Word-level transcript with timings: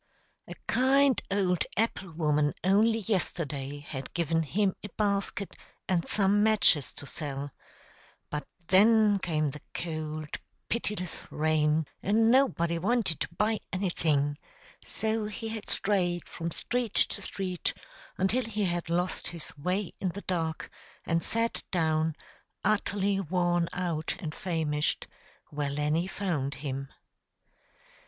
A 0.47 0.55
kind 0.67 1.21
old 1.29 1.63
apple 1.77 2.11
woman 2.11 2.55
only 2.63 2.97
yesterday 3.01 3.77
had 3.81 4.11
given 4.15 4.41
him 4.41 4.73
a 4.83 4.89
basket, 4.97 5.53
and 5.87 6.03
some 6.07 6.41
matches 6.41 6.91
to 6.95 7.05
sell; 7.05 7.51
but 8.31 8.47
then 8.69 9.19
came 9.19 9.51
the 9.51 9.61
cold, 9.75 10.39
pitiless 10.69 11.21
rain, 11.29 11.85
and 12.01 12.31
nobody 12.31 12.79
wanted 12.79 13.19
to 13.19 13.35
buy 13.37 13.59
anything; 13.71 14.39
so 14.83 15.27
he 15.27 15.49
had 15.49 15.69
strayed 15.69 16.27
from 16.27 16.49
street 16.49 16.95
to 16.95 17.21
street, 17.21 17.71
until 18.17 18.43
he 18.45 18.65
had 18.65 18.89
lost 18.89 19.27
his 19.27 19.55
way 19.55 19.93
in 19.99 20.09
the 20.09 20.21
dark, 20.21 20.71
and 21.05 21.23
sat 21.23 21.61
down, 21.69 22.15
utterly 22.65 23.19
worn 23.19 23.69
out 23.71 24.15
and 24.17 24.33
famished, 24.33 25.05
where 25.51 25.69
Lenny 25.69 26.07
found 26.07 26.55
him. 26.55 26.87